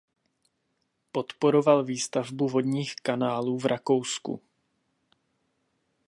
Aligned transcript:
Podporoval 1.11 1.83
výstavbu 1.83 2.47
vodních 2.47 2.95
kanálů 2.95 3.57
v 3.59 3.65
Rakousku. 3.65 4.41